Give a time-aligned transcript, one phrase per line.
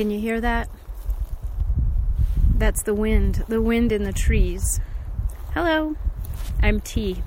[0.00, 0.70] Can you hear that?
[2.56, 4.80] That's the wind, the wind in the trees.
[5.52, 5.94] Hello,
[6.62, 7.22] I'm T,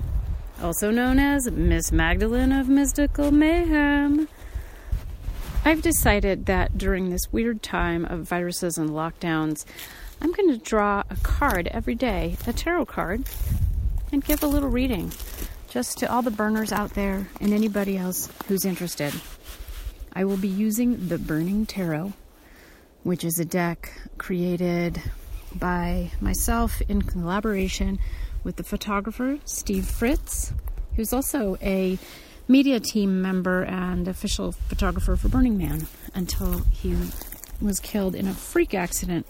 [0.60, 4.26] also known as Miss Magdalene of Mystical Mayhem.
[5.64, 9.64] I've decided that during this weird time of viruses and lockdowns,
[10.20, 13.22] I'm going to draw a card every day, a tarot card,
[14.10, 15.12] and give a little reading
[15.70, 19.14] just to all the burners out there and anybody else who's interested.
[20.12, 22.14] I will be using the Burning Tarot,
[23.04, 25.00] which is a deck created
[25.54, 27.98] by myself in collaboration
[28.42, 30.52] with the photographer Steve Fritz,
[30.96, 31.98] who's also a
[32.48, 36.96] media team member and official photographer for Burning Man until he
[37.60, 39.26] was killed in a freak accident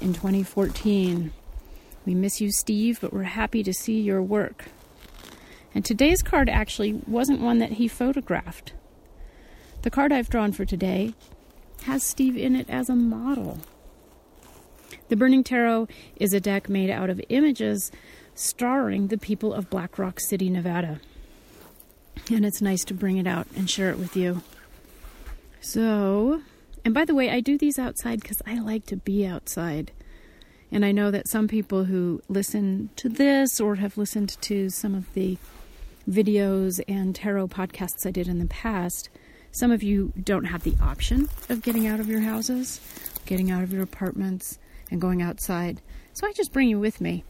[0.00, 1.32] in 2014.
[2.06, 4.66] We miss you, Steve, but we're happy to see your work.
[5.74, 8.72] And today's card actually wasn't one that he photographed.
[9.82, 11.14] The card I've drawn for today
[11.82, 13.58] has Steve in it as a model.
[15.08, 17.90] The Burning Tarot is a deck made out of images
[18.34, 21.00] starring the people of Black Rock City, Nevada.
[22.30, 24.42] And it's nice to bring it out and share it with you.
[25.60, 26.42] So,
[26.84, 29.92] and by the way, I do these outside because I like to be outside.
[30.72, 34.94] And I know that some people who listen to this or have listened to some
[34.94, 35.36] of the
[36.08, 39.10] videos and tarot podcasts I did in the past,
[39.52, 42.80] some of you don't have the option of getting out of your houses,
[43.26, 44.58] getting out of your apartments,
[44.90, 45.80] and going outside.
[46.12, 47.24] So I just bring you with me.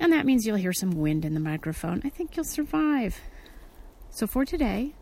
[0.00, 2.02] And that means you'll hear some wind in the microphone.
[2.04, 3.20] I think you'll survive.
[4.10, 4.92] So for today,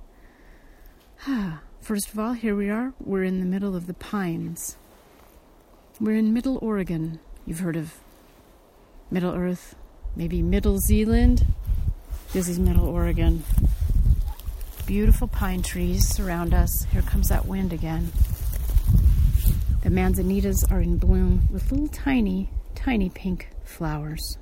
[1.81, 2.93] first of all, here we are.
[3.01, 4.77] We're in the middle of the pines.
[6.01, 7.21] We're in Middle Oregon.
[7.47, 7.95] You've heard of
[9.11, 9.77] Middle Earth,
[10.17, 11.47] maybe Middle Zealand.
[12.33, 13.45] This is Middle Oregon.
[14.87, 16.85] Beautiful pine trees surround us.
[16.91, 18.11] Here comes that wind again.
[19.83, 24.39] The manzanitas are in bloom with little tiny, tiny pink flowers.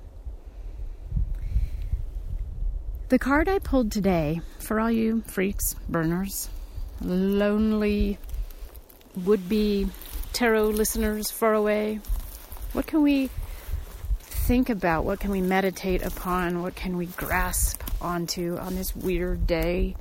[3.10, 6.48] The card I pulled today, for all you freaks, burners,
[7.00, 8.18] lonely
[9.24, 9.88] would be
[10.32, 12.00] tarot listeners far away,
[12.72, 13.28] what can we
[14.20, 15.04] think about?
[15.04, 16.62] What can we meditate upon?
[16.62, 19.96] What can we grasp onto on this weird day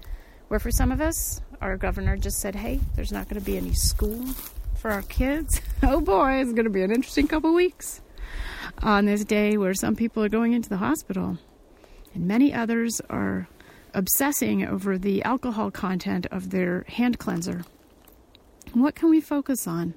[0.49, 3.57] where, for some of us, our governor just said, hey, there's not going to be
[3.57, 4.25] any school
[4.75, 5.61] for our kids?
[5.81, 8.01] Oh boy, it's going to be an interesting couple weeks
[8.83, 11.37] on this day where some people are going into the hospital
[12.13, 13.47] and many others are
[13.93, 17.63] obsessing over the alcohol content of their hand cleanser.
[18.73, 19.93] What can we focus on?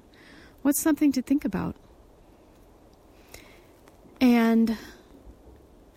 [0.61, 1.75] What's something to think about?
[4.21, 4.77] And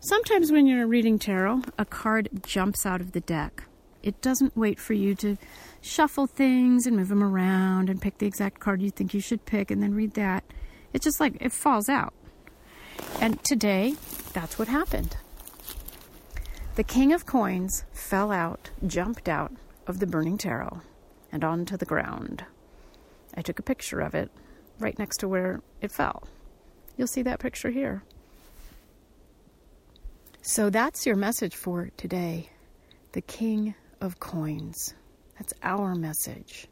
[0.01, 3.63] sometimes when you're reading tarot, a card jumps out of the deck.
[4.07, 5.37] It doesn't wait for you to
[5.81, 9.45] shuffle things and move them around and pick the exact card you think you should
[9.47, 10.45] pick and then read that.
[10.93, 12.15] It's just like it falls out.
[13.21, 13.97] And today,
[14.33, 15.17] that's what happened.
[16.77, 19.51] The king of coins fell out, jumped out
[19.89, 20.83] of the burning tarot,
[21.33, 22.45] and onto the ground.
[23.35, 24.31] I took a picture of it
[24.79, 26.29] right next to where it fell.
[26.97, 28.05] You'll see that picture here.
[30.43, 32.51] So that's your message for today.
[33.11, 34.95] The king of coins.
[35.39, 36.67] That's our message.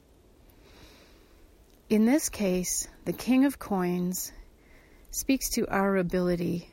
[1.91, 4.33] In this case, the king of coins
[5.11, 6.71] speaks to our ability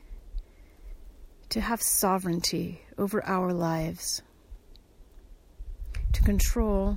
[1.50, 4.22] to have sovereignty over our lives,
[6.12, 6.96] to control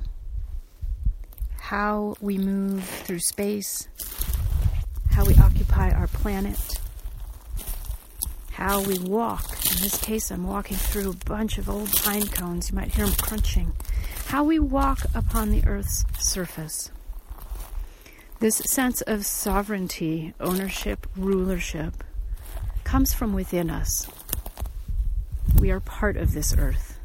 [1.59, 3.89] how we move through space,
[5.11, 6.74] how we occupy our planet,
[8.55, 9.43] how we walk.
[9.69, 12.69] In this case, I'm walking through a bunch of old pine cones.
[12.69, 13.73] You might hear them crunching.
[14.27, 16.89] How we walk upon the Earth's surface.
[18.39, 22.01] This sense of sovereignty, ownership, rulership
[22.85, 24.07] comes from within us.
[25.59, 26.97] We are part of this earth.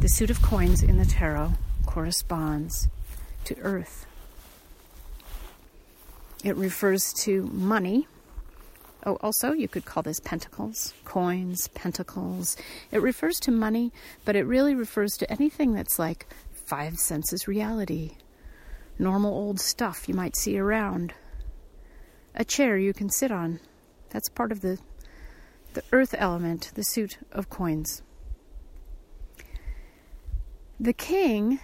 [0.00, 1.52] The suit of coins in the tarot
[1.86, 2.88] corresponds
[3.44, 4.06] to earth.
[6.42, 8.08] It refers to money.
[9.06, 12.56] Oh, also, you could call this pentacles, coins, pentacles.
[12.90, 13.92] It refers to money,
[14.24, 16.26] but it really refers to anything that's like
[16.66, 18.16] five senses reality,
[18.98, 21.14] normal old stuff you might see around,
[22.34, 23.60] a chair you can sit on.
[24.10, 24.78] That's part of the
[25.74, 28.02] the earth element, the suit of coins.
[30.80, 31.60] The king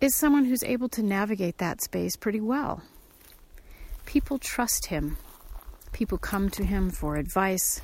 [0.00, 2.82] is someone who's able to navigate that space pretty well.
[4.04, 5.16] People trust him,
[5.96, 7.80] people come to him for advice.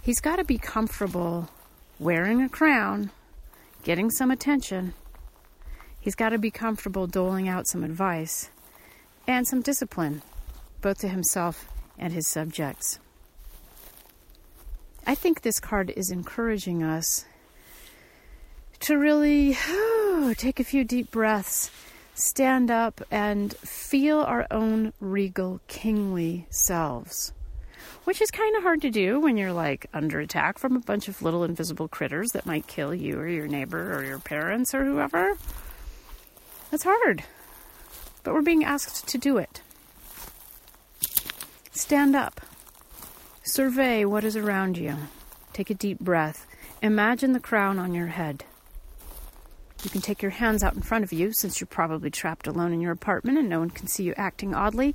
[0.00, 1.50] He's got to be comfortable
[1.98, 3.10] wearing a crown,
[3.82, 4.94] getting some attention.
[5.98, 8.50] He's got to be comfortable doling out some advice.
[9.26, 10.22] and some discipline,
[10.80, 11.68] both to himself
[11.98, 12.98] and his subjects.
[15.06, 17.24] I think this card is encouraging us
[18.80, 19.56] to really
[20.36, 21.70] take a few deep breaths,
[22.14, 27.32] stand up, and feel our own regal, kingly selves.
[28.04, 31.08] Which is kind of hard to do when you're like under attack from a bunch
[31.08, 34.84] of little invisible critters that might kill you or your neighbor or your parents or
[34.84, 35.36] whoever.
[36.70, 37.24] That's hard.
[38.22, 39.62] But we're being asked to do it.
[41.72, 42.40] Stand up.
[43.42, 44.96] Survey what is around you.
[45.52, 46.46] Take a deep breath.
[46.82, 48.44] Imagine the crown on your head.
[49.82, 52.72] You can take your hands out in front of you since you're probably trapped alone
[52.72, 54.94] in your apartment and no one can see you acting oddly.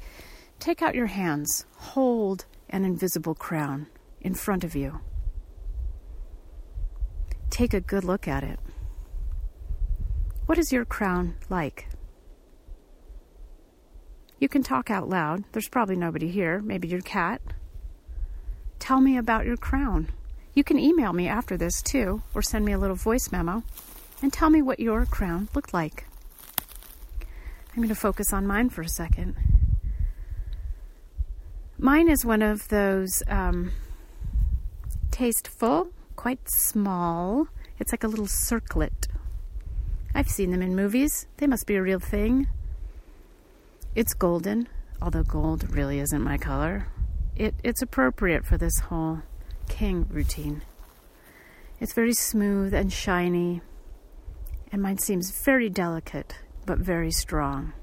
[0.59, 1.65] Take out your hands.
[1.75, 2.45] Hold
[2.75, 3.87] an invisible crown
[4.19, 4.99] in front of you.
[7.49, 8.59] Take a good look at it.
[10.45, 11.87] What is your crown like?
[14.39, 15.45] You can talk out loud.
[15.53, 17.41] There's probably nobody here, maybe your cat.
[18.77, 20.11] Tell me about your crown.
[20.53, 23.63] You can email me after this too, or send me a little voice memo,
[24.21, 26.07] and tell me what your crown looked like.
[27.69, 29.37] I'm going to focus on mine for a second.
[31.77, 33.71] Mine is one of those um,
[35.11, 37.47] tasteful, quite small.
[37.79, 39.07] It's like a little circlet.
[40.13, 41.27] I've seen them in movies.
[41.37, 42.47] They must be a real thing.
[43.93, 44.69] It's golden,
[45.01, 46.87] although gold really isn't my color.
[47.35, 49.21] It, it's appropriate for this whole
[49.67, 50.61] king routine.
[51.81, 53.61] It's very smooth and shiny,
[54.71, 57.73] and mine seems very delicate but very strong.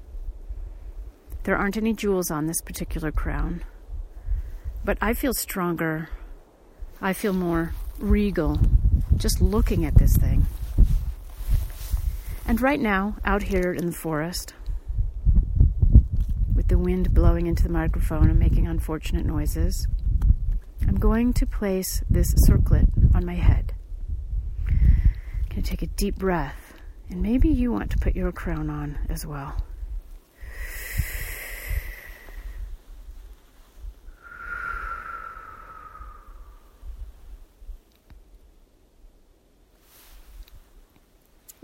[1.43, 3.63] There aren't any jewels on this particular crown,
[4.85, 6.09] but I feel stronger.
[7.01, 8.59] I feel more regal
[9.15, 10.45] just looking at this thing.
[12.45, 14.53] And right now, out here in the forest,
[16.53, 19.87] with the wind blowing into the microphone and making unfortunate noises,
[20.87, 23.73] I'm going to place this circlet on my head.
[24.67, 26.73] I'm going to take a deep breath,
[27.09, 29.63] and maybe you want to put your crown on as well.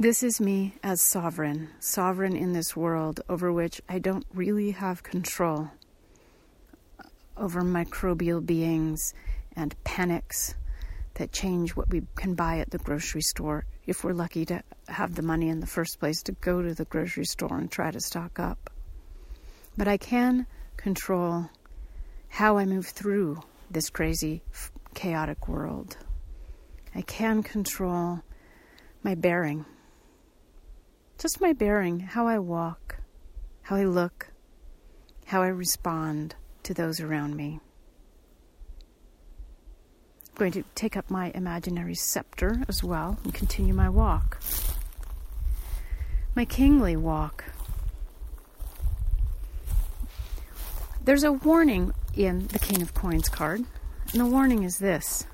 [0.02, 5.04] This is me as sovereign, sovereign in this world over which I don't really have
[5.04, 5.72] control
[6.98, 7.04] uh,
[7.36, 9.14] over microbial beings
[9.58, 10.56] and panics
[11.16, 15.16] that change what we can buy at the grocery store if we're lucky to have
[15.16, 18.00] the money in the first place to go to the grocery store and try to
[18.00, 18.70] stock up.
[19.76, 20.48] But I can
[20.78, 21.50] control
[22.30, 24.44] how I move through this crazy,
[24.94, 25.98] chaotic world.
[26.96, 28.22] I can control
[29.04, 29.66] my bearing
[31.20, 32.98] just my bearing, how I walk,
[33.64, 34.32] how I look,
[35.26, 37.60] how I respond to those around me.
[40.30, 44.42] I'm going to take up my imaginary scepter as well and continue my walk.
[46.36, 47.44] My kingly walk.
[51.04, 53.66] There's a warning in the King of Coins card,
[54.14, 55.26] and the warning is this.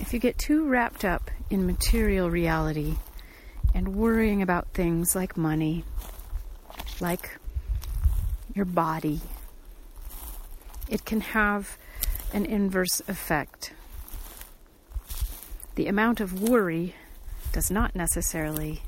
[0.00, 2.96] If you get too wrapped up in material reality,
[3.78, 5.84] and worrying about things like money,
[7.00, 7.38] like
[8.52, 9.20] your body,
[10.88, 11.78] it can have
[12.32, 13.72] an inverse effect.
[15.76, 16.96] The amount of worry
[17.52, 18.82] does not necessarily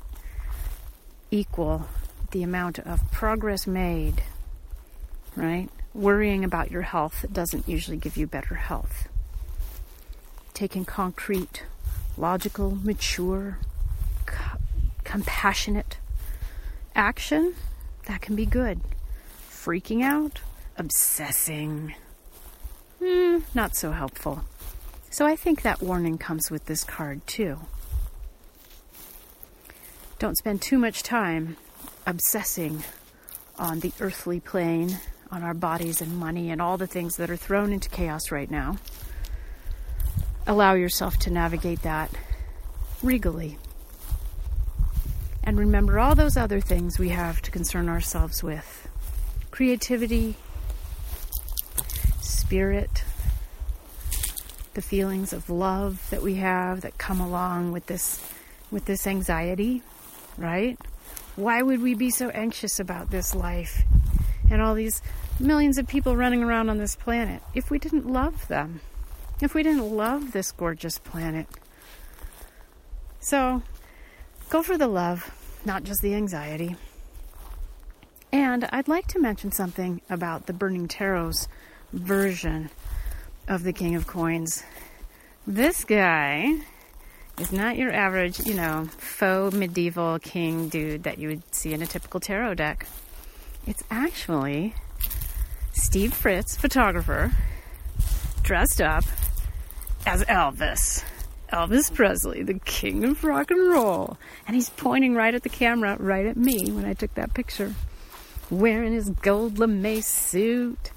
[1.31, 1.87] equal
[2.31, 4.21] the amount of progress made,
[5.37, 5.69] right?
[5.93, 9.07] Worrying about your health doesn't usually give you better health.
[10.53, 11.63] Taking concrete,
[12.17, 13.57] logical, mature,
[15.11, 15.97] compassionate
[16.95, 17.53] action,
[18.05, 18.79] that can be good.
[19.49, 20.39] Freaking out,
[20.77, 21.93] obsessing,
[22.99, 24.45] hmm, not so helpful.
[25.09, 27.59] So I think that warning comes with this card too.
[30.17, 31.57] Don't spend too much time
[32.07, 32.81] obsessing
[33.59, 34.97] on the earthly plane,
[35.29, 38.49] on our bodies and money and all the things that are thrown into chaos right
[38.49, 38.77] now.
[40.47, 42.09] Allow yourself to navigate that
[43.03, 43.57] regally
[45.43, 48.87] and remember all those other things we have to concern ourselves with
[49.51, 50.35] creativity,
[52.21, 53.03] spirit,
[54.73, 58.21] the feelings of love that we have that come along with this
[58.71, 59.81] with this anxiety,
[60.37, 60.77] right?
[61.35, 63.83] Why would we be so anxious about this life
[64.49, 65.01] and all these
[65.39, 68.79] millions of people running around on this planet if we didn't love them?
[69.41, 71.47] If we didn't love this gorgeous planet?
[73.19, 73.63] So,
[74.51, 75.31] Go for the love,
[75.63, 76.75] not just the anxiety.
[78.33, 81.47] And I'd like to mention something about the Burning Tarot's
[81.93, 82.69] version
[83.47, 84.65] of the King of Coins.
[85.47, 86.57] This guy
[87.39, 91.81] is not your average, you know, faux medieval king dude that you would see in
[91.81, 92.87] a typical tarot deck.
[93.65, 94.75] It's actually
[95.71, 97.31] Steve Fritz, photographer,
[98.43, 99.05] dressed up
[100.05, 101.05] as Elvis.
[101.51, 104.17] Elvis Presley, the king of rock and roll.
[104.47, 107.73] And he's pointing right at the camera, right at me when I took that picture.
[108.49, 110.91] Wearing his gold lame suit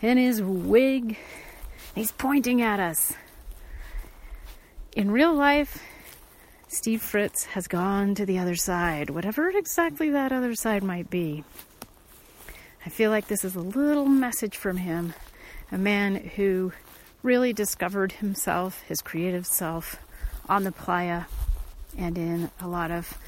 [0.00, 1.16] and his wig.
[1.94, 3.12] He's pointing at us.
[4.96, 5.82] In real life,
[6.68, 11.44] Steve Fritz has gone to the other side, whatever exactly that other side might be.
[12.84, 15.14] I feel like this is a little message from him,
[15.70, 16.72] a man who
[17.22, 19.96] really discovered himself, his creative self,
[20.48, 21.24] on the playa
[21.96, 23.18] and in a lot of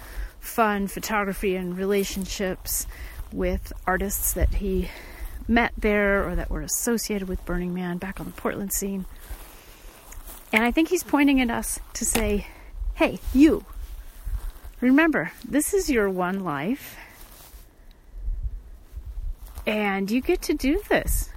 [0.41, 2.87] fun photography and relationships
[3.33, 4.91] with artists that he
[5.47, 9.05] met there or that were associated with Burning Man back on the Portland scene.
[10.53, 12.47] And I think he's pointing at us to say,
[12.95, 13.65] hey, you,
[14.81, 16.97] remember, this is your one life
[19.67, 21.31] and you get to do this.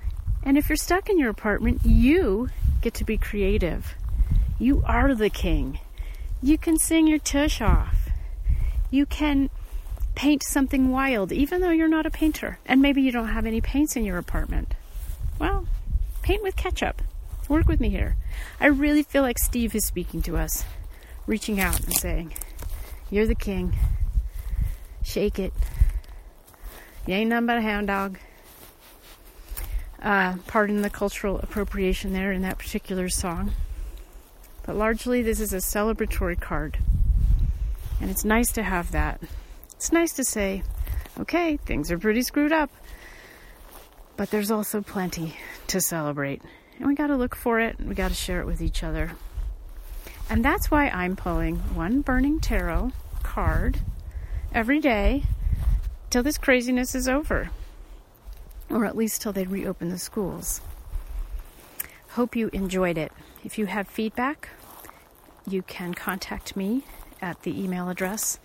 [0.47, 2.47] And if you're stuck in your apartment, you
[2.79, 3.95] get to be creative.
[4.57, 5.81] You are the king.
[6.41, 8.07] You can sing your tush off.
[8.89, 9.49] You can
[10.15, 12.59] paint something wild, even though you're not a painter.
[12.65, 14.73] And maybe you don't have any paints in your apartment.
[15.37, 15.67] Well,
[16.21, 17.01] paint with ketchup.
[17.49, 18.15] Work with me here.
[18.57, 20.63] I really feel like Steve is speaking to us,
[21.25, 22.33] reaching out and saying,
[23.11, 23.77] You're the king.
[25.03, 25.51] Shake it.
[27.05, 28.17] You ain't nothing but a hound dog.
[30.01, 33.51] Uh, pardon the cultural appropriation there in that particular song.
[34.63, 36.77] But largely, this is a celebratory card.
[37.99, 39.21] And it's nice to have that.
[39.71, 40.63] It's nice to say,
[41.19, 42.69] okay, things are pretty screwed up.
[44.17, 45.35] But there's also plenty
[45.67, 46.41] to celebrate.
[46.77, 49.11] And we got to look for it, we got to share it with each other.
[50.29, 52.91] And that's why I'm pulling one Burning Tarot
[53.23, 53.79] card
[54.53, 55.23] every day
[56.09, 57.49] till this craziness is over,
[58.69, 60.61] or at least till they reopen the schools.
[62.11, 63.11] Hope you enjoyed it.
[63.43, 64.49] If you have feedback,
[65.47, 66.83] you can contact me
[67.21, 68.39] at the email address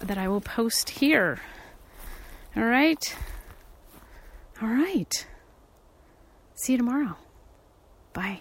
[0.00, 1.40] that I will post here.
[2.56, 3.16] All right?
[4.62, 5.26] All right.
[6.54, 7.16] See you tomorrow.
[8.12, 8.40] Bye.